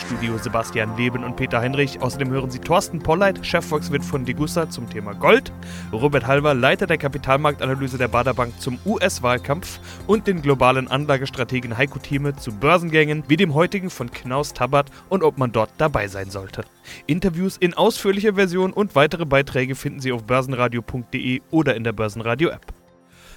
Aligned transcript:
Studio 0.00 0.38
Sebastian 0.38 0.96
Leben 0.96 1.24
und 1.24 1.36
Peter 1.36 1.60
Heinrich. 1.60 2.00
Außerdem 2.00 2.30
hören 2.30 2.50
Sie 2.50 2.58
Thorsten 2.58 2.98
Polleit, 2.98 3.46
Chefvolkswirt 3.46 4.04
von 4.04 4.24
Degussa 4.24 4.68
zum 4.68 4.88
Thema 4.88 5.14
Gold, 5.14 5.52
Robert 5.92 6.26
Halver, 6.26 6.54
Leiter 6.54 6.86
der 6.86 6.98
Kapitalmarktanalyse 6.98 7.98
der 7.98 8.08
Baderbank 8.08 8.60
zum 8.60 8.78
US-Wahlkampf 8.84 9.78
und 10.06 10.26
den 10.26 10.42
globalen 10.42 10.88
Anlagestrategen 10.88 11.76
Heiko 11.76 11.98
Thieme 11.98 12.34
zu 12.36 12.52
Börsengängen 12.52 13.24
wie 13.28 13.36
dem 13.36 13.54
heutigen 13.54 13.90
von 13.90 14.10
Knaus 14.10 14.52
Tabbert 14.52 14.90
und 15.08 15.22
ob 15.22 15.38
man 15.38 15.52
dort 15.52 15.70
dabei 15.78 16.08
sein 16.08 16.30
sollte. 16.30 16.64
Interviews 17.06 17.56
in 17.56 17.74
ausführlicher 17.74 18.34
Version 18.34 18.72
und 18.72 18.94
weitere 18.94 19.26
Beiträge 19.26 19.74
finden 19.74 20.00
Sie 20.00 20.12
auf 20.12 20.24
börsenradio.de 20.24 21.42
oder 21.50 21.76
in 21.76 21.84
der 21.84 21.92
Börsenradio-App. 21.92 22.79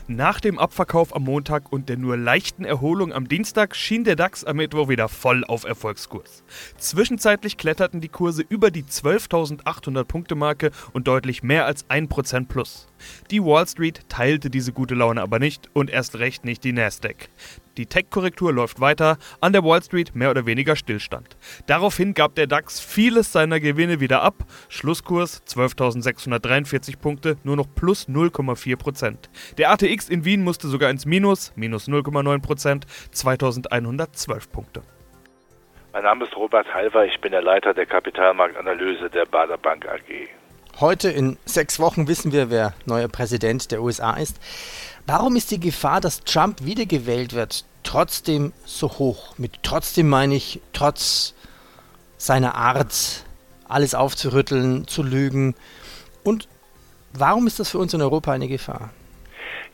Nach 0.07 0.41
dem 0.41 0.59
Abverkauf 0.59 1.16
am 1.16 1.23
Montag 1.23 1.71
und 1.71 1.88
der 1.88 1.95
nur 1.95 2.17
leichten 2.17 2.66
Erholung 2.66 3.13
am 3.13 3.30
Dienstag 3.30 3.73
schien 3.73 4.03
der 4.03 4.17
DAX 4.17 4.44
am 4.44 4.57
Mittwoch 4.57 4.89
wieder 4.89 5.07
voll 5.07 5.45
auf 5.45 5.63
Erfolgskurs. 5.63 6.44
Zwischenzeitlich 6.77 7.55
kletterten 7.55 8.02
die 8.02 8.09
Kurse 8.09 8.44
über 8.47 8.70
die 8.70 8.84
12.800 8.84 10.03
Punkte 10.03 10.35
Marke 10.35 10.71
und 10.91 11.08
deutlich 11.08 11.41
mehr 11.41 11.66
als 11.66 11.89
1% 11.89 12.47
plus. 12.49 12.88
Die 13.31 13.43
Wall 13.43 13.67
Street 13.67 14.02
teilte 14.09 14.49
diese 14.49 14.73
gute 14.73 14.95
Laune 14.95 15.21
aber 15.21 15.39
nicht 15.39 15.70
und 15.73 15.89
erst 15.89 16.20
recht 16.20 16.45
nicht 16.45 16.63
die 16.63 16.73
Nasdaq. 16.73 17.30
Die 17.77 17.88
Tech-Korrektur 17.88 18.53
läuft 18.53 18.80
weiter, 18.81 19.17
an 19.41 19.52
der 19.52 19.63
Wall 19.63 19.81
Street 19.81 20.16
mehr 20.16 20.30
oder 20.30 20.45
weniger 20.45 20.75
Stillstand. 20.75 21.38
Daraufhin 21.66 22.14
gab 22.14 22.36
der 22.36 22.45
DAX 22.45 22.80
vieles 22.80 23.31
seiner 23.31 23.59
Gewinne 23.59 24.00
wieder 24.00 24.22
ab. 24.22 24.36
Schlusskurs 24.69 25.42
12.643 25.47 27.00
Punkte, 27.00 27.38
nur 27.44 27.55
noch 27.55 27.67
plus 27.73 28.08
0,4%. 28.08 29.16
Der 29.58 29.72
ATX 29.72 30.09
in 30.09 30.23
Wien 30.23 30.44
musste 30.44 30.67
sogar 30.67 30.92
ins 30.92 31.05
Minus, 31.05 31.52
minus 31.55 31.88
0,9%, 31.88 32.83
2.112 33.11 34.49
Punkte. 34.52 34.83
Mein 35.94 36.03
Name 36.03 36.25
ist 36.25 36.36
Robert 36.36 36.72
Halver, 36.73 37.05
ich 37.05 37.20
bin 37.22 37.31
der 37.31 37.44
Leiter 37.44 37.73
der 37.73 37.86
Kapitalmarktanalyse 37.86 39.09
der 39.09 39.25
Bader 39.25 39.58
Bank 39.58 39.88
AG. 39.88 40.27
Heute 40.79 41.09
in 41.09 41.38
sechs 41.45 41.77
Wochen 41.79 42.07
wissen 42.07 42.31
wir, 42.31 42.49
wer 42.49 42.73
neuer 42.85 43.07
Präsident 43.07 43.71
der 43.71 43.83
USA 43.83 44.13
ist. 44.13 44.38
Warum 45.05 45.35
ist 45.35 45.52
die 45.52 45.59
Gefahr, 45.59 46.02
dass 46.02 46.21
Trump 46.21 46.65
wiedergewählt 46.65 47.33
wird, 47.33 47.63
trotzdem 47.83 48.53
so 48.65 48.89
hoch? 48.89 49.38
Mit 49.38 49.61
trotzdem 49.61 50.09
meine 50.09 50.33
ich 50.33 50.61
trotz 50.73 51.35
seiner 52.17 52.55
Art, 52.55 53.23
alles 53.67 53.93
aufzurütteln, 53.93 54.88
zu 54.88 55.03
lügen. 55.03 55.53
Und 56.23 56.47
warum 57.13 57.45
ist 57.45 57.59
das 57.59 57.69
für 57.69 57.77
uns 57.77 57.93
in 57.93 58.02
Europa 58.02 58.31
eine 58.31 58.47
Gefahr? 58.47 58.89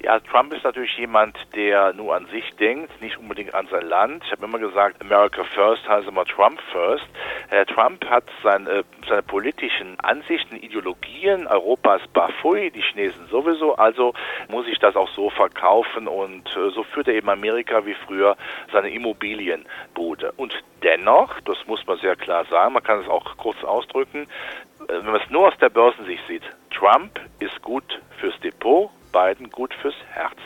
Ja, 0.02 0.18
Trump 0.22 0.54
ist 0.54 0.64
natürlich 0.64 0.98
jemand, 0.98 1.38
der 1.56 1.92
nur 1.92 2.16
an 2.16 2.26
sich 2.28 2.50
denkt, 2.56 3.02
nicht 3.02 3.18
unbedingt 3.18 3.54
an 3.54 3.68
sein 3.70 3.86
Land. 3.86 4.24
Ich 4.26 4.32
habe 4.32 4.46
immer 4.46 4.58
gesagt, 4.58 5.02
America 5.02 5.44
First 5.44 5.88
heißt 5.90 6.08
immer 6.08 6.24
Trump 6.24 6.62
First. 6.72 7.06
Herr 7.50 7.66
Trump 7.66 8.06
hat 8.10 8.24
seine, 8.42 8.86
seine 9.10 9.24
politischen 9.24 10.00
Ansichten, 10.00 10.56
Ideologien, 10.56 11.48
Europas 11.48 12.02
Bafui, 12.14 12.72
die 12.72 12.82
Chinesen 12.82 13.28
sowieso, 13.28 13.76
also 13.76 14.14
muss 14.48 14.68
ich 14.68 14.80
das 14.80 14.96
auch 14.96 15.10
so 15.10 15.30
verkaufen 15.32 16.08
und 16.08 16.48
äh, 16.56 16.70
so 16.70 16.84
führt 16.84 17.10
er 17.10 17.16
eben 17.16 17.30
Amerika 17.30 17.86
wie 17.86 17.96
früher 18.08 18.38
seine 18.72 18.92
Immobilienbude. 18.92 20.32
Und 20.38 20.54
dennoch, 20.82 21.42
das 21.42 21.58
muss 21.68 21.86
man 21.86 21.98
sehr 21.98 22.16
klar 22.16 22.46
sagen, 22.46 22.74
man 22.74 22.84
kann 22.84 23.02
es 23.02 23.10
auch 23.10 23.36
kurz 23.36 23.62
ausdrücken, 23.66 24.28
äh, 24.88 24.94
wenn 24.94 25.12
man 25.12 25.22
es 25.22 25.30
nur 25.30 25.50
aus 25.50 25.58
der 25.58 25.70
Börsensicht 25.70 26.26
sieht, 26.30 26.44
Trump 26.72 27.20
ist 27.40 27.62
gut 27.62 28.00
fürs 28.22 28.40
Depot, 28.40 28.92
Biden 29.12 29.50
gut 29.50 29.74
fürs 29.74 29.96
Herz. 30.12 30.38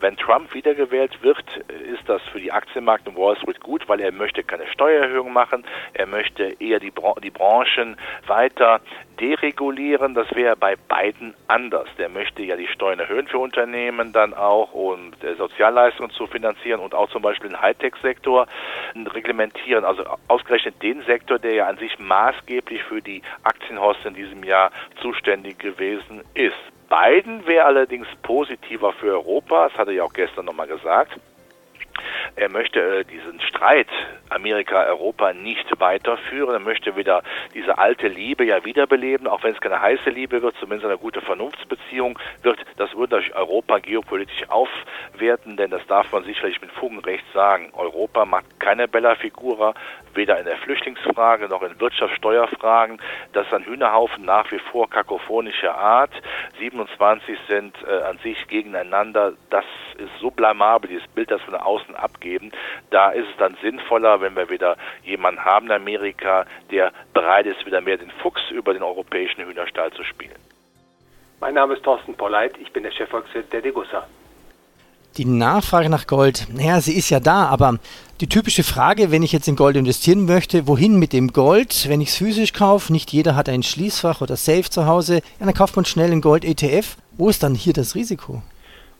Wenn 0.00 0.16
Trump 0.16 0.54
wiedergewählt 0.54 1.22
wird, 1.22 1.44
ist 1.56 2.08
das 2.08 2.22
für 2.30 2.38
die 2.38 2.52
Aktienmärkte 2.52 3.10
in 3.10 3.16
Wall 3.16 3.36
Street 3.36 3.60
gut, 3.60 3.88
weil 3.88 4.00
er 4.00 4.12
möchte 4.12 4.44
keine 4.44 4.66
Steuererhöhung 4.68 5.32
machen, 5.32 5.64
er 5.92 6.06
möchte 6.06 6.56
eher 6.60 6.78
die, 6.78 6.90
Bran 6.90 7.14
die 7.22 7.30
Branchen 7.30 7.96
weiter 8.26 8.80
deregulieren. 9.18 10.14
Das 10.14 10.32
wäre 10.34 10.56
bei 10.56 10.76
Biden 10.76 11.34
anders. 11.48 11.88
Der 11.98 12.08
möchte 12.08 12.42
ja 12.42 12.56
die 12.56 12.68
Steuern 12.68 13.00
erhöhen 13.00 13.26
für 13.26 13.38
Unternehmen 13.38 14.12
dann 14.12 14.34
auch 14.34 14.72
und 14.72 15.16
Sozialleistungen 15.36 16.10
zu 16.10 16.26
finanzieren 16.26 16.80
und 16.80 16.94
auch 16.94 17.10
zum 17.10 17.22
Beispiel 17.22 17.50
den 17.50 17.60
Hightech-Sektor 17.60 18.46
reglementieren. 18.94 19.84
Also 19.84 20.04
ausgerechnet 20.28 20.82
den 20.82 21.02
Sektor, 21.02 21.38
der 21.38 21.54
ja 21.54 21.66
an 21.66 21.78
sich 21.78 21.98
maßgeblich 21.98 22.82
für 22.84 23.02
die 23.02 23.22
Aktienhosts 23.42 24.04
in 24.04 24.14
diesem 24.14 24.44
Jahr 24.44 24.70
zuständig 25.00 25.58
gewesen 25.58 26.22
ist. 26.34 26.54
Biden 26.88 27.46
wäre 27.46 27.66
allerdings 27.66 28.06
positiver 28.22 28.92
für 28.94 29.12
Europa, 29.12 29.68
das 29.68 29.78
hatte 29.78 29.92
ich 29.92 30.00
auch 30.00 30.12
gestern 30.12 30.46
nochmal 30.46 30.66
gesagt. 30.66 31.18
Er 32.36 32.50
möchte 32.50 32.80
äh, 32.80 33.04
diesen 33.04 33.40
Streit 33.40 33.88
Amerika-Europa 34.30 35.32
nicht 35.32 35.66
weiterführen. 35.80 36.54
Er 36.54 36.60
möchte 36.60 36.96
wieder 36.96 37.22
diese 37.54 37.78
alte 37.78 38.08
Liebe 38.08 38.44
ja 38.44 38.64
wiederbeleben, 38.64 39.26
auch 39.26 39.42
wenn 39.42 39.54
es 39.54 39.60
keine 39.60 39.80
heiße 39.80 40.10
Liebe 40.10 40.42
wird, 40.42 40.56
zumindest 40.58 40.86
eine 40.86 40.98
gute 40.98 41.20
Vernunftsbeziehung 41.20 42.18
wird. 42.42 42.58
Das 42.76 42.94
würde 42.94 43.22
Europa 43.34 43.78
geopolitisch 43.78 44.48
aufwerten, 44.48 45.56
denn 45.56 45.70
das 45.70 45.86
darf 45.86 46.12
man 46.12 46.24
sicherlich 46.24 46.60
mit 46.60 46.70
Fugenrecht 46.72 47.24
sagen. 47.32 47.70
Europa 47.74 48.24
macht 48.24 48.60
keine 48.60 48.88
Bella 48.88 49.14
Figura, 49.14 49.74
weder 50.14 50.38
in 50.38 50.44
der 50.44 50.56
Flüchtlingsfrage 50.58 51.48
noch 51.48 51.62
in 51.62 51.78
Wirtschaftssteuerfragen. 51.80 53.00
Das 53.32 53.46
ist 53.46 53.54
ein 53.54 53.64
Hühnerhaufen 53.64 54.24
nach 54.24 54.50
wie 54.52 54.58
vor 54.58 54.88
kakophonischer 54.90 55.76
Art. 55.76 56.10
27 56.58 57.38
sind 57.48 57.76
äh, 57.86 58.02
an 58.02 58.18
sich 58.18 58.46
gegeneinander. 58.48 59.32
Das 59.50 59.64
ist 59.98 60.10
so 60.20 60.30
blamabel, 60.30 60.90
dieses 60.90 61.06
Bild, 61.08 61.30
das 61.30 61.40
nach 61.50 61.64
außen 61.64 61.94
abgeben. 62.18 62.50
Da 62.90 63.10
ist 63.10 63.26
es 63.30 63.36
dann 63.38 63.56
sinnvoller, 63.62 64.20
wenn 64.20 64.34
wir 64.34 64.50
wieder 64.50 64.76
jemanden 65.04 65.44
haben 65.44 65.66
in 65.66 65.72
Amerika, 65.72 66.46
der 66.70 66.92
bereit 67.14 67.46
ist, 67.46 67.64
wieder 67.64 67.80
mehr 67.80 67.96
den 67.96 68.10
Fuchs 68.22 68.42
über 68.50 68.72
den 68.72 68.82
europäischen 68.82 69.44
Hühnerstall 69.44 69.92
zu 69.92 70.04
spielen. 70.04 70.38
Mein 71.40 71.54
Name 71.54 71.74
ist 71.74 71.84
Thorsten 71.84 72.14
Polleit, 72.14 72.56
ich 72.58 72.72
bin 72.72 72.82
der 72.82 72.90
Chefvolkswirt 72.90 73.52
der 73.52 73.62
Degussa. 73.62 74.06
Die 75.16 75.24
Nachfrage 75.24 75.88
nach 75.88 76.06
Gold, 76.06 76.48
naja, 76.52 76.80
sie 76.80 76.96
ist 76.96 77.10
ja 77.10 77.18
da, 77.18 77.46
aber 77.46 77.78
die 78.20 78.28
typische 78.28 78.62
Frage, 78.62 79.10
wenn 79.10 79.22
ich 79.22 79.32
jetzt 79.32 79.48
in 79.48 79.56
Gold 79.56 79.76
investieren 79.76 80.26
möchte, 80.26 80.66
wohin 80.66 80.98
mit 80.98 81.12
dem 81.12 81.32
Gold, 81.32 81.88
wenn 81.88 82.00
ich 82.00 82.10
es 82.10 82.16
physisch 82.16 82.52
kaufe, 82.52 82.92
nicht 82.92 83.12
jeder 83.12 83.34
hat 83.34 83.48
ein 83.48 83.62
Schließfach 83.62 84.20
oder 84.20 84.36
Safe 84.36 84.68
zu 84.68 84.86
Hause, 84.86 85.22
ja, 85.40 85.46
dann 85.46 85.54
kauft 85.54 85.76
man 85.76 85.84
schnell 85.84 86.10
einen 86.10 86.20
Gold-ETF. 86.20 86.96
Wo 87.12 87.28
ist 87.28 87.42
dann 87.42 87.54
hier 87.54 87.72
das 87.72 87.94
Risiko? 87.94 88.42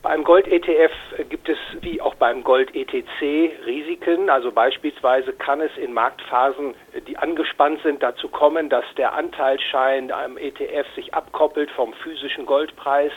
Beim 0.09 0.25
Gold-ETF 0.25 0.91
gibt 1.29 1.51
es 1.51 1.59
wie 1.83 2.01
auch 2.01 2.15
beim 2.15 2.43
Gold-ETC 2.43 3.53
Risiken. 3.67 4.31
Also 4.31 4.51
beispielsweise 4.51 5.35
kann 5.35 5.61
es 5.61 5.71
in 5.77 5.93
Marktphasen, 5.93 6.75
die 7.07 7.19
angespannt 7.19 7.83
sind, 7.83 8.03
dazu 8.03 8.29
kommen, 8.29 8.71
dass 8.71 8.87
der 8.97 9.13
Anteilsschein 9.13 10.11
am 10.11 10.39
ETF 10.39 10.87
sich 10.95 11.13
abkoppelt 11.13 11.71
vom 11.73 11.93
physischen 11.93 12.47
Goldpreis 12.47 13.13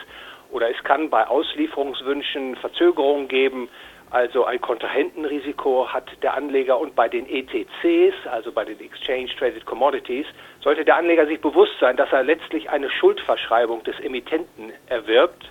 oder 0.52 0.70
es 0.70 0.84
kann 0.84 1.10
bei 1.10 1.26
Auslieferungswünschen 1.26 2.58
Verzögerungen 2.58 3.30
geben. 3.30 3.70
Also 4.10 4.44
ein 4.44 4.60
Kontrahentenrisiko 4.60 5.88
hat 5.88 6.12
der 6.22 6.34
Anleger 6.34 6.78
und 6.78 6.94
bei 6.94 7.08
den 7.08 7.26
ETCs, 7.26 8.28
also 8.30 8.52
bei 8.52 8.66
den 8.66 8.82
Exchange 8.82 9.30
Traded 9.40 9.66
Commodities, 9.66 10.26
sollte 10.60 10.84
der 10.84 10.98
Anleger 10.98 11.26
sich 11.26 11.40
bewusst 11.40 11.80
sein, 11.80 11.96
dass 11.96 12.12
er 12.12 12.24
letztlich 12.24 12.70
eine 12.70 12.90
Schuldverschreibung 12.90 13.82
des 13.86 13.98
Emittenten 14.02 14.74
erwirbt. 14.88 15.50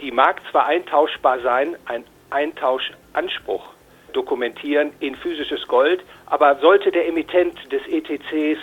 Die 0.00 0.10
mag 0.12 0.40
zwar 0.50 0.66
eintauschbar 0.66 1.40
sein, 1.40 1.76
ein 1.86 2.04
Eintauschanspruch 2.30 3.64
dokumentieren 4.12 4.92
in 5.00 5.16
physisches 5.16 5.66
Gold, 5.66 6.02
aber 6.26 6.58
sollte 6.60 6.90
der 6.90 7.06
Emittent 7.08 7.56
des 7.72 7.82
ETCs 7.88 8.60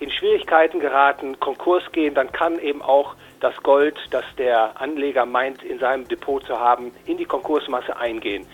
in 0.00 0.10
Schwierigkeiten 0.10 0.80
geraten, 0.80 1.38
Konkurs 1.40 1.82
gehen, 1.92 2.14
dann 2.14 2.30
kann 2.32 2.58
eben 2.60 2.82
auch 2.82 3.14
das 3.40 3.56
Gold, 3.62 3.96
das 4.10 4.24
der 4.36 4.80
Anleger 4.80 5.26
meint, 5.26 5.62
in 5.62 5.78
seinem 5.78 6.06
Depot 6.06 6.44
zu 6.44 6.58
haben, 6.58 6.92
in 7.04 7.16
die 7.16 7.24
Konkursmasse 7.24 7.96
eingehen. 7.96 8.46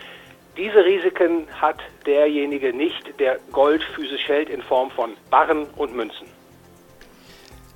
Diese 0.57 0.85
Risiken 0.85 1.47
hat 1.61 1.79
derjenige 2.07 2.73
nicht, 2.73 3.19
der 3.19 3.39
Gold 3.53 3.83
physisch 3.83 4.29
hält 4.29 4.49
in 4.49 4.63
Form 4.63 4.91
von 4.91 5.15
Barren 5.31 5.67
und 5.77 5.95
Münzen. 5.95 6.29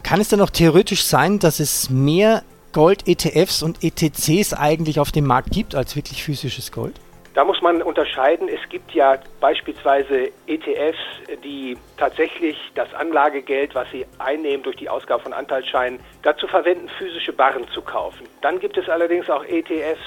Kann 0.02 0.20
es 0.20 0.28
denn 0.28 0.38
noch 0.38 0.50
theoretisch 0.50 1.04
sein, 1.04 1.38
dass 1.38 1.60
es 1.60 1.90
mehr 1.90 2.42
Gold-ETFs 2.72 3.62
und 3.62 3.82
ETCs 3.82 4.54
eigentlich 4.54 5.00
auf 5.00 5.12
dem 5.12 5.26
Markt 5.26 5.50
gibt 5.50 5.74
als 5.74 5.96
wirklich 5.96 6.22
physisches 6.22 6.72
Gold? 6.72 7.00
Da 7.34 7.44
muss 7.44 7.62
man 7.62 7.82
unterscheiden. 7.82 8.48
Es 8.48 8.68
gibt 8.68 8.92
ja 8.92 9.16
beispielsweise 9.40 10.32
ETFs, 10.48 10.98
die 11.44 11.76
tatsächlich 11.96 12.56
das 12.74 12.92
Anlagegeld, 12.94 13.76
was 13.76 13.88
sie 13.92 14.06
einnehmen 14.18 14.64
durch 14.64 14.76
die 14.76 14.88
Ausgabe 14.88 15.22
von 15.22 15.32
Anteilsscheinen, 15.32 16.00
dazu 16.22 16.48
verwenden, 16.48 16.88
physische 16.98 17.32
Barren 17.32 17.68
zu 17.72 17.80
kaufen. 17.80 18.26
Dann 18.42 18.58
gibt 18.58 18.76
es 18.76 18.88
allerdings 18.88 19.30
auch 19.30 19.44
ETFs, 19.44 20.02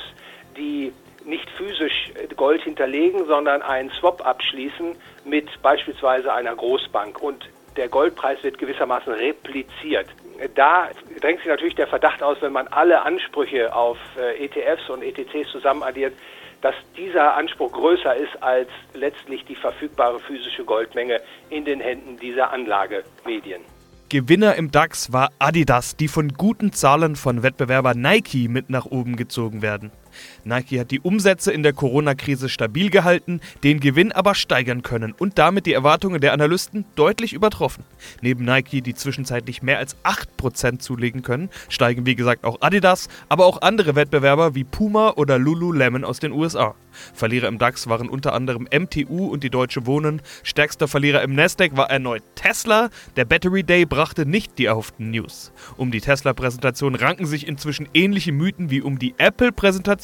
die 0.57 0.91
nicht 1.25 1.49
physisch 1.51 2.11
Gold 2.35 2.63
hinterlegen, 2.63 3.25
sondern 3.27 3.61
einen 3.61 3.91
Swap 3.91 4.25
abschließen 4.25 4.95
mit 5.23 5.47
beispielsweise 5.61 6.33
einer 6.33 6.55
Großbank. 6.55 7.21
Und 7.21 7.47
der 7.77 7.87
Goldpreis 7.87 8.43
wird 8.43 8.57
gewissermaßen 8.57 9.13
repliziert. 9.13 10.07
Da 10.55 10.89
drängt 11.19 11.39
sich 11.39 11.47
natürlich 11.47 11.75
der 11.75 11.87
Verdacht 11.87 12.23
aus, 12.23 12.37
wenn 12.41 12.51
man 12.51 12.67
alle 12.67 13.01
Ansprüche 13.01 13.73
auf 13.75 13.97
äh, 14.17 14.45
ETFs 14.45 14.89
und 14.89 15.03
ETCs 15.03 15.51
zusammenaddiert, 15.51 16.13
dass 16.61 16.75
dieser 16.95 17.35
Anspruch 17.35 17.71
größer 17.71 18.15
ist 18.15 18.41
als 18.41 18.69
letztlich 18.93 19.45
die 19.45 19.55
verfügbare 19.55 20.19
physische 20.19 20.63
Goldmenge 20.63 21.21
in 21.49 21.65
den 21.65 21.79
Händen 21.79 22.17
dieser 22.17 22.51
Anlagemedien. 22.51 23.61
Gewinner 24.09 24.55
im 24.55 24.71
DAX 24.71 25.13
war 25.13 25.29
Adidas, 25.39 25.95
die 25.95 26.07
von 26.07 26.29
guten 26.29 26.73
Zahlen 26.73 27.15
von 27.15 27.43
Wettbewerber 27.43 27.93
Nike 27.93 28.49
mit 28.49 28.69
nach 28.69 28.85
oben 28.85 29.15
gezogen 29.15 29.61
werden. 29.61 29.91
Nike 30.43 30.79
hat 30.79 30.91
die 30.91 30.99
Umsätze 30.99 31.51
in 31.51 31.63
der 31.63 31.73
Corona-Krise 31.73 32.49
stabil 32.49 32.89
gehalten, 32.89 33.41
den 33.63 33.79
Gewinn 33.79 34.11
aber 34.11 34.35
steigern 34.35 34.81
können 34.81 35.13
und 35.17 35.37
damit 35.37 35.65
die 35.65 35.73
Erwartungen 35.73 36.21
der 36.21 36.33
Analysten 36.33 36.85
deutlich 36.95 37.33
übertroffen. 37.33 37.83
Neben 38.21 38.45
Nike, 38.45 38.81
die 38.81 38.93
zwischenzeitlich 38.93 39.61
mehr 39.61 39.77
als 39.77 39.95
8% 40.03 40.79
zulegen 40.79 41.21
können, 41.21 41.49
steigen 41.69 42.05
wie 42.05 42.15
gesagt 42.15 42.43
auch 42.43 42.61
Adidas, 42.61 43.07
aber 43.29 43.45
auch 43.45 43.61
andere 43.61 43.95
Wettbewerber 43.95 44.55
wie 44.55 44.63
Puma 44.63 45.11
oder 45.11 45.37
Lululemon 45.37 46.03
aus 46.03 46.19
den 46.19 46.31
USA. 46.31 46.75
Verlierer 47.13 47.47
im 47.47 47.57
DAX 47.57 47.87
waren 47.87 48.09
unter 48.09 48.33
anderem 48.33 48.67
MTU 48.71 49.27
und 49.27 49.43
die 49.43 49.49
Deutsche 49.49 49.85
Wohnen. 49.85 50.21
Stärkster 50.43 50.87
Verlierer 50.87 51.21
im 51.21 51.35
Nasdaq 51.35 51.77
war 51.77 51.89
erneut 51.89 52.23
Tesla. 52.35 52.89
Der 53.15 53.25
Battery 53.25 53.63
Day 53.63 53.85
brachte 53.85 54.25
nicht 54.25 54.57
die 54.57 54.65
erhofften 54.65 55.11
News. 55.11 55.51
Um 55.77 55.91
die 55.91 56.01
Tesla-Präsentation 56.01 56.95
ranken 56.95 57.25
sich 57.25 57.47
inzwischen 57.47 57.87
ähnliche 57.93 58.33
Mythen 58.33 58.69
wie 58.69 58.81
um 58.81 58.99
die 58.99 59.15
Apple-Präsentation 59.17 60.00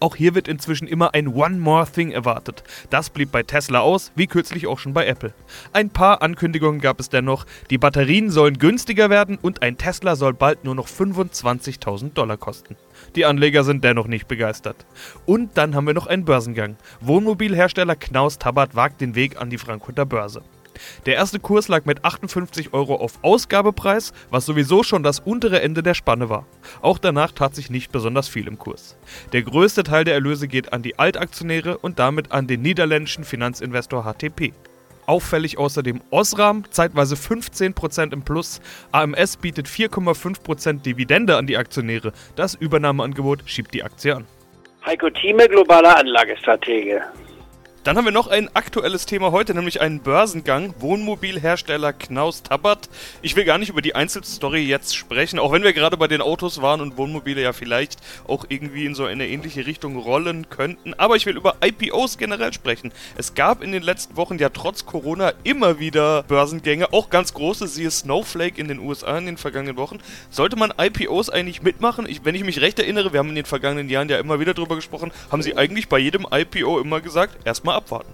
auch 0.00 0.16
hier 0.16 0.34
wird 0.34 0.48
inzwischen 0.48 0.88
immer 0.88 1.14
ein 1.14 1.28
One 1.28 1.58
More 1.58 1.86
Thing 1.90 2.10
erwartet. 2.10 2.62
Das 2.90 3.10
blieb 3.10 3.32
bei 3.32 3.42
Tesla 3.42 3.80
aus, 3.80 4.12
wie 4.14 4.26
kürzlich 4.26 4.66
auch 4.66 4.78
schon 4.78 4.92
bei 4.92 5.06
Apple. 5.06 5.32
Ein 5.72 5.90
paar 5.90 6.22
Ankündigungen 6.22 6.80
gab 6.80 7.00
es 7.00 7.08
dennoch. 7.08 7.46
Die 7.70 7.78
Batterien 7.78 8.30
sollen 8.30 8.58
günstiger 8.58 9.10
werden 9.10 9.38
und 9.40 9.62
ein 9.62 9.78
Tesla 9.78 10.16
soll 10.16 10.34
bald 10.34 10.64
nur 10.64 10.74
noch 10.74 10.86
25.000 10.86 12.12
Dollar 12.12 12.36
kosten. 12.36 12.76
Die 13.14 13.24
Anleger 13.24 13.64
sind 13.64 13.84
dennoch 13.84 14.06
nicht 14.06 14.28
begeistert. 14.28 14.86
Und 15.26 15.56
dann 15.56 15.74
haben 15.74 15.86
wir 15.86 15.94
noch 15.94 16.06
einen 16.06 16.24
Börsengang. 16.24 16.76
Wohnmobilhersteller 17.00 17.96
Knaus 17.96 18.38
Tabat 18.38 18.74
wagt 18.74 19.00
den 19.00 19.14
Weg 19.14 19.40
an 19.40 19.50
die 19.50 19.58
Frankfurter 19.58 20.06
Börse. 20.06 20.42
Der 21.06 21.16
erste 21.16 21.38
Kurs 21.38 21.68
lag 21.68 21.84
mit 21.84 22.04
58 22.04 22.72
Euro 22.72 22.96
auf 22.96 23.18
Ausgabepreis, 23.22 24.12
was 24.30 24.46
sowieso 24.46 24.82
schon 24.82 25.02
das 25.02 25.20
untere 25.20 25.60
Ende 25.62 25.82
der 25.82 25.94
Spanne 25.94 26.28
war. 26.28 26.46
Auch 26.82 26.98
danach 26.98 27.32
tat 27.32 27.54
sich 27.54 27.70
nicht 27.70 27.92
besonders 27.92 28.28
viel 28.28 28.46
im 28.46 28.58
Kurs. 28.58 28.96
Der 29.32 29.42
größte 29.42 29.82
Teil 29.82 30.04
der 30.04 30.14
Erlöse 30.14 30.48
geht 30.48 30.72
an 30.72 30.82
die 30.82 30.98
Altaktionäre 30.98 31.78
und 31.78 31.98
damit 31.98 32.32
an 32.32 32.46
den 32.46 32.62
niederländischen 32.62 33.24
Finanzinvestor 33.24 34.04
HTP. 34.04 34.52
Auffällig 35.08 35.56
außerdem 35.56 36.02
Osram, 36.10 36.64
zeitweise 36.70 37.14
15% 37.14 38.12
im 38.12 38.22
Plus. 38.22 38.60
AMS 38.92 39.38
bietet 39.38 39.66
4,5% 39.66 40.82
Dividende 40.82 41.38
an 41.38 41.46
die 41.46 41.56
Aktionäre. 41.56 42.12
Das 42.36 42.54
Übernahmeangebot 42.54 43.40
schiebt 43.46 43.72
die 43.72 43.82
Aktie 43.82 44.16
an. 44.16 44.26
Heiko 44.84 45.08
Thieme, 45.08 45.48
globaler 45.48 45.96
Anlagestratege. 45.96 47.00
Dann 47.88 47.96
haben 47.96 48.04
wir 48.04 48.12
noch 48.12 48.26
ein 48.26 48.54
aktuelles 48.54 49.06
Thema 49.06 49.32
heute, 49.32 49.54
nämlich 49.54 49.80
einen 49.80 50.00
Börsengang. 50.00 50.74
Wohnmobilhersteller 50.78 51.94
Knaus 51.94 52.42
Tabbert. 52.42 52.90
Ich 53.22 53.34
will 53.34 53.46
gar 53.46 53.56
nicht 53.56 53.70
über 53.70 53.80
die 53.80 53.94
Einzelstory 53.94 54.60
jetzt 54.60 54.94
sprechen, 54.94 55.38
auch 55.38 55.52
wenn 55.52 55.62
wir 55.62 55.72
gerade 55.72 55.96
bei 55.96 56.06
den 56.06 56.20
Autos 56.20 56.60
waren 56.60 56.82
und 56.82 56.98
Wohnmobile 56.98 57.40
ja 57.40 57.54
vielleicht 57.54 57.96
auch 58.26 58.44
irgendwie 58.50 58.84
in 58.84 58.94
so 58.94 59.06
eine 59.06 59.26
ähnliche 59.26 59.64
Richtung 59.64 59.96
rollen 59.96 60.50
könnten. 60.50 60.92
Aber 60.98 61.16
ich 61.16 61.24
will 61.24 61.38
über 61.38 61.56
IPOs 61.64 62.18
generell 62.18 62.52
sprechen. 62.52 62.92
Es 63.16 63.32
gab 63.32 63.62
in 63.62 63.72
den 63.72 63.82
letzten 63.82 64.18
Wochen 64.18 64.36
ja 64.36 64.50
trotz 64.50 64.84
Corona 64.84 65.32
immer 65.42 65.78
wieder 65.78 66.24
Börsengänge, 66.24 66.92
auch 66.92 67.08
ganz 67.08 67.32
große, 67.32 67.68
siehe 67.68 67.90
Snowflake 67.90 68.60
in 68.60 68.68
den 68.68 68.80
USA 68.80 69.16
in 69.16 69.24
den 69.24 69.38
vergangenen 69.38 69.78
Wochen. 69.78 69.96
Sollte 70.28 70.56
man 70.56 70.74
IPOs 70.78 71.30
eigentlich 71.30 71.62
mitmachen? 71.62 72.04
Ich, 72.06 72.22
wenn 72.26 72.34
ich 72.34 72.44
mich 72.44 72.60
recht 72.60 72.78
erinnere, 72.78 73.14
wir 73.14 73.20
haben 73.20 73.30
in 73.30 73.34
den 73.34 73.46
vergangenen 73.46 73.88
Jahren 73.88 74.10
ja 74.10 74.18
immer 74.18 74.40
wieder 74.40 74.52
drüber 74.52 74.76
gesprochen, 74.76 75.10
haben 75.32 75.40
sie 75.40 75.56
eigentlich 75.56 75.88
bei 75.88 75.98
jedem 75.98 76.26
IPO 76.30 76.80
immer 76.80 77.00
gesagt, 77.00 77.46
erstmal 77.46 77.77
mal 77.77 77.77
abwarten. 77.78 78.12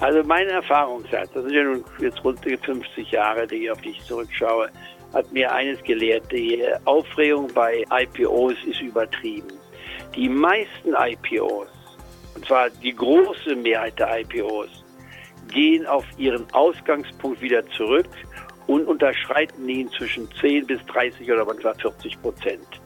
Also 0.00 0.22
mein 0.24 0.48
Erfahrungsschatz, 0.48 1.30
das 1.32 1.44
sind 1.44 1.54
ja 1.54 1.62
nun 1.62 1.84
jetzt 2.00 2.22
rund 2.24 2.40
50 2.40 3.10
Jahre, 3.10 3.46
die 3.46 3.64
ich 3.64 3.70
auf 3.70 3.80
die 3.80 3.90
ich 3.90 4.02
zurückschaue, 4.04 4.68
hat 5.12 5.30
mir 5.32 5.52
eines 5.52 5.82
gelehrt, 5.84 6.24
die 6.32 6.64
Aufregung 6.84 7.48
bei 7.54 7.84
IPOs 7.90 8.56
ist 8.66 8.80
übertrieben. 8.80 9.52
Die 10.16 10.28
meisten 10.28 10.94
IPOs, 10.94 11.68
und 12.34 12.46
zwar 12.46 12.70
die 12.70 12.94
große 12.94 13.54
Mehrheit 13.56 13.98
der 13.98 14.20
IPOs, 14.20 14.84
gehen 15.52 15.86
auf 15.86 16.04
ihren 16.16 16.50
Ausgangspunkt 16.52 17.40
wieder 17.40 17.66
zurück 17.70 18.08
und 18.66 18.86
unterschreiten 18.86 19.68
ihn 19.68 19.90
zwischen 19.90 20.28
10 20.40 20.66
bis 20.66 20.84
30 20.86 21.30
oder 21.30 21.44
manchmal 21.44 21.74
40 21.74 22.20
Prozent. 22.22 22.81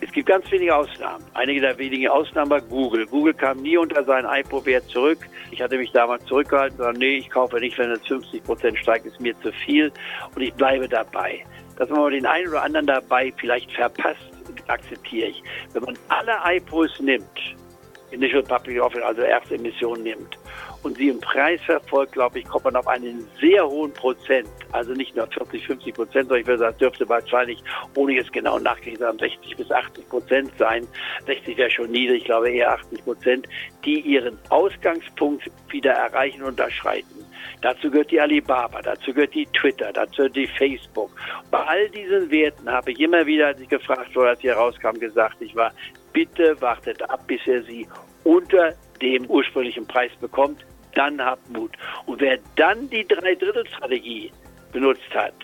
Es 0.00 0.12
gibt 0.12 0.28
ganz 0.28 0.50
wenige 0.50 0.74
Ausnahmen. 0.74 1.24
Einige 1.34 1.60
der 1.60 1.78
wenigen 1.78 2.08
Ausnahmen 2.08 2.50
war 2.50 2.60
Google. 2.60 3.06
Google 3.06 3.34
kam 3.34 3.62
nie 3.62 3.76
unter 3.76 4.04
seinen 4.04 4.26
IPO-Wert 4.26 4.88
zurück. 4.88 5.18
Ich 5.50 5.60
hatte 5.60 5.76
mich 5.76 5.90
damals 5.92 6.24
zurückgehalten 6.26 6.78
und 6.78 6.78
gesagt, 6.78 6.98
nee, 6.98 7.16
ich 7.16 7.30
kaufe 7.30 7.58
nicht, 7.58 7.76
wenn 7.78 7.90
es 7.90 8.06
50 8.06 8.44
Prozent 8.44 8.78
steigt, 8.78 9.06
ist 9.06 9.20
mir 9.20 9.38
zu 9.40 9.52
viel 9.52 9.92
und 10.34 10.42
ich 10.42 10.54
bleibe 10.54 10.88
dabei. 10.88 11.44
Dass 11.76 11.88
man 11.90 12.10
den 12.12 12.26
einen 12.26 12.48
oder 12.48 12.62
anderen 12.62 12.86
dabei 12.86 13.32
vielleicht 13.36 13.72
verpasst, 13.72 14.20
akzeptiere 14.66 15.28
ich. 15.28 15.42
Wenn 15.72 15.82
man 15.84 15.98
alle 16.08 16.56
IPOs 16.56 17.00
nimmt, 17.00 17.56
Initial 18.10 18.42
Public 18.42 18.80
Offering, 18.80 19.04
also 19.04 19.22
erste 19.22 19.54
Emission 19.54 20.02
nimmt 20.02 20.38
und 20.82 20.96
sie 20.96 21.08
im 21.08 21.20
Preis 21.20 21.60
verfolgt, 21.62 22.12
glaube 22.12 22.38
ich, 22.38 22.46
kommt 22.46 22.64
man 22.64 22.76
auf 22.76 22.86
einen 22.86 23.26
sehr 23.40 23.66
hohen 23.66 23.92
Prozent, 23.92 24.48
also 24.72 24.92
nicht 24.92 25.16
nur 25.16 25.26
40, 25.26 25.66
50 25.66 25.94
Prozent, 25.94 26.28
sondern 26.28 26.40
ich 26.40 26.46
würde 26.46 26.60
sagen, 26.60 26.78
dürfte 26.78 27.08
wahrscheinlich, 27.08 27.62
ohne 27.96 28.14
jetzt 28.14 28.32
genau 28.32 28.58
nachzudenken, 28.58 29.18
60 29.18 29.56
bis 29.56 29.70
80 29.70 30.08
Prozent 30.08 30.52
sein. 30.58 30.86
60 31.26 31.56
wäre 31.56 31.70
schon 31.70 31.90
niedrig, 31.90 32.18
ich 32.18 32.24
glaube 32.24 32.50
eher 32.50 32.72
80 32.72 33.04
Prozent, 33.04 33.48
die 33.84 34.00
ihren 34.00 34.38
Ausgangspunkt 34.50 35.50
wieder 35.68 35.92
erreichen 35.92 36.42
und 36.42 36.50
unterschreiten. 36.50 37.24
Dazu 37.60 37.90
gehört 37.90 38.10
die 38.10 38.20
Alibaba, 38.20 38.80
dazu 38.82 39.12
gehört 39.12 39.34
die 39.34 39.46
Twitter, 39.46 39.92
dazu 39.92 40.18
gehört 40.18 40.36
die 40.36 40.46
Facebook. 40.46 41.10
Bei 41.50 41.58
all 41.58 41.88
diesen 41.88 42.30
Werten 42.30 42.70
habe 42.70 42.92
ich 42.92 43.00
immer 43.00 43.26
wieder, 43.26 43.48
als 43.48 43.60
ich 43.60 43.68
gefragt 43.68 44.14
wurde, 44.14 44.30
als 44.30 44.40
sie 44.40 44.48
herauskam, 44.48 44.98
gesagt, 44.98 45.36
ich 45.40 45.56
war, 45.56 45.72
bitte 46.18 46.60
wartet 46.60 47.00
ab, 47.08 47.20
bis 47.28 47.40
er 47.46 47.62
sie 47.62 47.86
unter 48.24 48.74
dem 49.00 49.24
ursprünglichen 49.26 49.86
Preis 49.86 50.10
bekommt, 50.20 50.66
dann 50.96 51.24
habt 51.24 51.48
Mut. 51.48 51.70
Und 52.06 52.20
wer 52.20 52.40
dann 52.56 52.90
die 52.90 53.06
Dreidrittelstrategie 53.06 54.32
benutzt 54.72 55.14
hat 55.14 55.34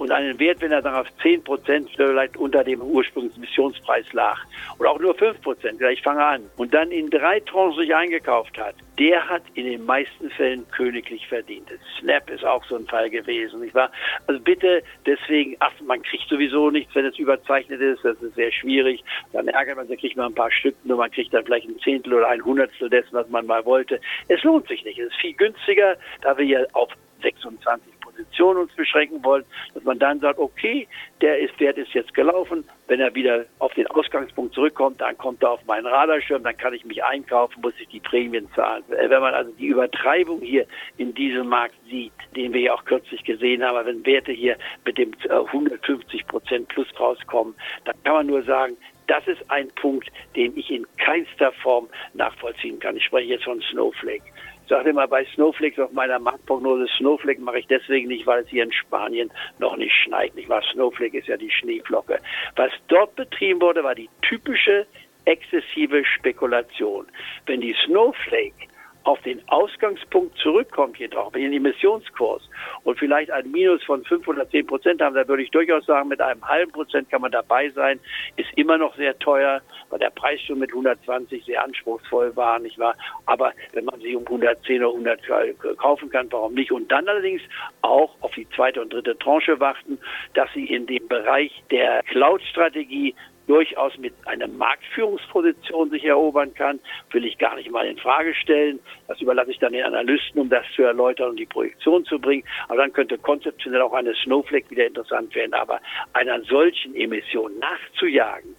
und 0.00 0.10
einen 0.12 0.38
Wert, 0.38 0.62
wenn 0.62 0.72
er 0.72 0.80
dann 0.80 0.94
auf 0.94 1.06
10 1.20 1.44
Prozent 1.44 1.90
vielleicht 1.94 2.34
unter 2.38 2.64
dem 2.64 2.80
ursprünglichen 2.80 3.42
Missionspreis 3.42 4.10
lag 4.14 4.38
oder 4.78 4.92
auch 4.92 4.98
nur 4.98 5.14
5 5.14 5.42
Prozent, 5.42 5.78
ich 5.82 6.02
fange 6.02 6.24
an, 6.24 6.48
und 6.56 6.72
dann 6.72 6.90
in 6.90 7.10
drei 7.10 7.40
Tranchen 7.40 7.80
sich 7.80 7.94
eingekauft 7.94 8.58
hat, 8.58 8.74
der 8.98 9.28
hat 9.28 9.42
in 9.54 9.66
den 9.66 9.84
meisten 9.84 10.30
Fällen 10.30 10.64
königlich 10.70 11.26
verdient. 11.28 11.68
Snap 11.98 12.30
ist 12.30 12.46
auch 12.46 12.64
so 12.64 12.76
ein 12.76 12.86
Fall 12.86 13.10
gewesen. 13.10 13.62
Ich 13.62 13.74
war, 13.74 13.90
also 14.26 14.40
bitte 14.40 14.82
deswegen, 15.04 15.56
ach, 15.58 15.72
man 15.84 16.00
kriegt 16.02 16.28
sowieso 16.30 16.70
nichts, 16.70 16.94
wenn 16.94 17.04
es 17.04 17.18
überzeichnet 17.18 17.82
ist, 17.82 18.02
das 18.02 18.20
ist 18.22 18.36
sehr 18.36 18.52
schwierig. 18.52 19.04
Dann 19.34 19.48
ärgert 19.48 19.76
man 19.76 19.86
sich, 19.86 20.00
kriegt 20.00 20.16
man 20.16 20.26
ein 20.26 20.34
paar 20.34 20.50
Stück, 20.50 20.76
nur 20.84 20.96
man 20.96 21.10
kriegt 21.10 21.34
dann 21.34 21.44
vielleicht 21.44 21.68
ein 21.68 21.78
Zehntel 21.80 22.14
oder 22.14 22.28
ein 22.28 22.42
Hundertstel 22.42 22.88
dessen, 22.88 23.12
was 23.12 23.28
man 23.28 23.44
mal 23.44 23.64
wollte. 23.66 24.00
Es 24.28 24.42
lohnt 24.44 24.66
sich 24.66 24.82
nicht. 24.82 24.98
Es 24.98 25.08
ist 25.08 25.20
viel 25.20 25.34
günstiger, 25.34 25.96
da 26.22 26.38
wir 26.38 26.46
hier 26.46 26.66
auf 26.72 26.88
26 27.22 27.89
Position 28.20 28.56
uns 28.56 28.72
beschränken 28.74 29.24
wollen, 29.24 29.44
dass 29.74 29.84
man 29.84 29.98
dann 29.98 30.20
sagt, 30.20 30.38
okay, 30.38 30.86
der 31.20 31.38
ist, 31.38 31.58
Wert 31.60 31.78
ist 31.78 31.92
jetzt 31.92 32.14
gelaufen. 32.14 32.64
Wenn 32.86 33.00
er 33.00 33.14
wieder 33.14 33.44
auf 33.58 33.72
den 33.74 33.86
Ausgangspunkt 33.88 34.54
zurückkommt, 34.54 35.00
dann 35.00 35.16
kommt 35.16 35.42
er 35.42 35.52
auf 35.52 35.64
meinen 35.66 35.86
Radarschirm, 35.86 36.42
dann 36.42 36.56
kann 36.56 36.74
ich 36.74 36.84
mich 36.84 37.02
einkaufen, 37.04 37.60
muss 37.62 37.74
ich 37.78 37.88
die 37.88 38.00
Prämien 38.00 38.48
zahlen. 38.54 38.82
Äh, 38.90 39.08
wenn 39.10 39.20
man 39.20 39.34
also 39.34 39.52
die 39.52 39.66
Übertreibung 39.66 40.40
hier 40.40 40.66
in 40.96 41.14
diesem 41.14 41.48
Markt 41.48 41.74
sieht, 41.88 42.12
den 42.36 42.52
wir 42.52 42.60
ja 42.60 42.74
auch 42.74 42.84
kürzlich 42.84 43.24
gesehen 43.24 43.62
haben, 43.62 43.86
wenn 43.86 44.04
Werte 44.04 44.32
hier 44.32 44.56
mit 44.84 44.98
dem 44.98 45.12
150 45.28 46.20
äh, 46.20 46.24
Prozent 46.24 46.68
plus 46.68 46.88
rauskommen, 46.98 47.54
dann 47.84 47.94
kann 48.04 48.14
man 48.14 48.26
nur 48.26 48.42
sagen, 48.42 48.76
das 49.06 49.26
ist 49.26 49.42
ein 49.48 49.68
Punkt, 49.70 50.08
den 50.36 50.56
ich 50.56 50.70
in 50.70 50.86
keinster 50.96 51.50
Form 51.52 51.88
nachvollziehen 52.14 52.78
kann. 52.78 52.96
Ich 52.96 53.04
spreche 53.04 53.30
jetzt 53.30 53.44
von 53.44 53.60
Snowflake 53.60 54.22
sage 54.70 54.90
immer 54.90 55.06
bei 55.06 55.26
Snowflakes 55.34 55.78
auf 55.78 55.92
meiner 55.92 56.18
Marktprognose, 56.18 56.86
Snowflake 56.96 57.40
mache 57.42 57.58
ich 57.58 57.66
deswegen 57.66 58.08
nicht, 58.08 58.26
weil 58.26 58.44
es 58.44 58.48
hier 58.48 58.62
in 58.62 58.72
Spanien 58.72 59.30
noch 59.58 59.76
nicht 59.76 59.92
schneit. 59.92 60.34
Nicht 60.36 60.48
wahr? 60.48 60.62
Snowflake 60.72 61.18
ist 61.18 61.28
ja 61.28 61.36
die 61.36 61.50
Schneeflocke. 61.50 62.18
Was 62.56 62.70
dort 62.88 63.14
betrieben 63.16 63.60
wurde, 63.60 63.84
war 63.84 63.94
die 63.94 64.08
typische 64.22 64.86
exzessive 65.24 66.04
Spekulation. 66.04 67.06
Wenn 67.46 67.60
die 67.60 67.76
Snowflake 67.84 68.68
auf 69.04 69.20
den 69.22 69.40
Ausgangspunkt 69.48 70.36
zurückkommt 70.38 70.98
jedoch, 70.98 71.32
mit 71.32 71.42
den 71.42 71.52
Emissionskurs 71.52 72.42
und 72.84 72.98
vielleicht 72.98 73.30
ein 73.30 73.50
Minus 73.50 73.82
von 73.84 74.04
5 74.04 74.28
oder 74.28 74.48
10 74.48 74.66
Prozent 74.66 75.00
haben, 75.00 75.14
da 75.14 75.26
würde 75.26 75.42
ich 75.42 75.50
durchaus 75.50 75.86
sagen, 75.86 76.08
mit 76.08 76.20
einem 76.20 76.46
halben 76.46 76.70
Prozent 76.72 77.10
kann 77.10 77.22
man 77.22 77.32
dabei 77.32 77.70
sein, 77.70 77.98
ist 78.36 78.48
immer 78.56 78.78
noch 78.78 78.94
sehr 78.96 79.18
teuer, 79.18 79.62
weil 79.88 79.98
der 79.98 80.10
Preis 80.10 80.40
schon 80.42 80.58
mit 80.58 80.70
120 80.70 81.44
sehr 81.44 81.64
anspruchsvoll 81.64 82.34
war, 82.36 82.58
nicht 82.58 82.78
wahr? 82.78 82.94
Aber 83.26 83.52
wenn 83.72 83.84
man 83.86 84.00
sich 84.00 84.14
um 84.14 84.26
110 84.26 84.84
oder 84.84 84.92
100 84.92 85.78
kaufen 85.78 86.10
kann, 86.10 86.28
warum 86.30 86.54
nicht? 86.54 86.70
Und 86.72 86.90
dann 86.92 87.08
allerdings 87.08 87.42
auch 87.82 88.14
auf 88.20 88.32
die 88.32 88.48
zweite 88.50 88.80
und 88.80 88.92
dritte 88.92 89.18
Tranche 89.18 89.58
warten, 89.60 89.98
dass 90.34 90.52
sie 90.52 90.66
in 90.66 90.86
dem 90.86 91.08
Bereich 91.08 91.62
der 91.70 92.02
Cloud-Strategie 92.04 93.14
durchaus 93.50 93.98
mit 93.98 94.14
einer 94.26 94.46
Marktführungsposition 94.46 95.90
sich 95.90 96.04
erobern 96.04 96.54
kann, 96.54 96.78
will 97.10 97.24
ich 97.24 97.36
gar 97.36 97.56
nicht 97.56 97.68
mal 97.68 97.84
in 97.84 97.98
Frage 97.98 98.32
stellen. 98.32 98.78
Das 99.08 99.20
überlasse 99.20 99.50
ich 99.50 99.58
dann 99.58 99.72
den 99.72 99.82
Analysten, 99.82 100.40
um 100.40 100.48
das 100.48 100.64
zu 100.76 100.84
erläutern 100.84 101.30
und 101.30 101.36
die 101.36 101.46
Projektion 101.46 102.04
zu 102.04 102.20
bringen. 102.20 102.44
Aber 102.68 102.76
dann 102.76 102.92
könnte 102.92 103.18
konzeptionell 103.18 103.82
auch 103.82 103.92
eine 103.92 104.14
Snowflake 104.14 104.70
wieder 104.70 104.86
interessant 104.86 105.34
werden. 105.34 105.52
Aber 105.54 105.80
einer 106.12 106.40
solchen 106.42 106.94
Emission 106.94 107.58
nachzujagen, 107.58 108.54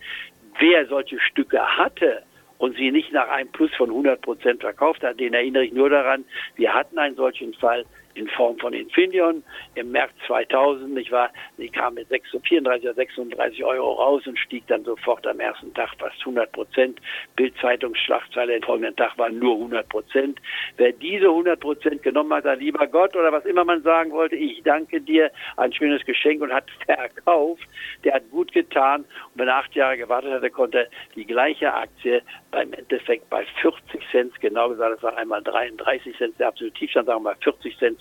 wer 0.59 0.85
solche 0.87 1.17
Stücke 1.21 1.61
hatte, 1.77 2.23
und 2.57 2.75
sie 2.77 2.91
nicht 2.91 3.11
nach 3.11 3.27
einem 3.29 3.51
Plus 3.51 3.73
von 3.73 3.89
100 3.89 4.21
Prozent 4.21 4.61
verkauft 4.61 5.01
hat, 5.01 5.19
den 5.19 5.33
erinnere 5.33 5.65
ich 5.65 5.73
nur 5.73 5.89
daran, 5.89 6.25
wir 6.57 6.71
hatten 6.71 6.99
einen 6.99 7.15
solchen 7.15 7.55
Fall 7.55 7.85
in 8.13 8.27
Form 8.29 8.57
von 8.57 8.73
Infineon 8.73 9.43
im 9.75 9.91
März 9.91 10.11
2000, 10.27 10.93
nicht 10.93 11.11
wahr? 11.11 11.31
Die 11.57 11.69
kam 11.69 11.95
mit 11.95 12.07
34 12.09 12.85
oder 12.85 12.93
36 12.93 13.63
Euro 13.63 13.93
raus 13.93 14.25
und 14.27 14.37
stieg 14.37 14.65
dann 14.67 14.83
sofort 14.83 15.25
am 15.27 15.39
ersten 15.39 15.73
Tag 15.73 15.89
fast 15.97 16.19
100 16.19 16.51
Prozent. 16.51 16.99
Bildzeitungsschlagzeile 17.35 18.55
am 18.55 18.61
folgenden 18.63 18.95
Tag 18.95 19.17
waren 19.17 19.39
nur 19.39 19.55
100 19.55 19.89
Prozent. 19.89 20.39
Wer 20.77 20.91
diese 20.93 21.27
100 21.27 21.59
Prozent 21.59 22.03
genommen 22.03 22.33
hat, 22.33 22.45
dann 22.45 22.59
lieber 22.59 22.87
Gott 22.87 23.15
oder 23.15 23.31
was 23.31 23.45
immer 23.45 23.63
man 23.63 23.81
sagen 23.83 24.11
wollte, 24.11 24.35
ich 24.35 24.61
danke 24.63 25.01
dir, 25.01 25.31
ein 25.57 25.73
schönes 25.73 26.03
Geschenk 26.05 26.41
und 26.41 26.53
hat 26.53 26.65
verkauft. 26.85 27.63
Der 28.03 28.13
hat 28.15 28.29
gut 28.31 28.51
getan 28.51 29.01
und 29.01 29.41
wenn 29.41 29.47
er 29.47 29.57
acht 29.57 29.75
Jahre 29.75 29.97
gewartet 29.97 30.31
hatte, 30.31 30.49
konnte 30.49 30.87
die 31.15 31.25
gleiche 31.25 31.73
Aktie 31.73 32.21
beim 32.51 32.73
Endeffekt 32.73 33.29
bei 33.29 33.45
40 33.61 34.01
Cent, 34.11 34.39
genau 34.41 34.69
gesagt, 34.69 34.95
das 34.95 35.03
war 35.03 35.17
einmal 35.17 35.41
33 35.41 36.17
Cent, 36.17 36.39
der 36.39 36.49
absolute 36.49 36.77
Tiefstand, 36.77 37.07
sagen 37.07 37.23
wir 37.23 37.31
mal 37.31 37.37
40 37.41 37.77
Cent 37.77 38.00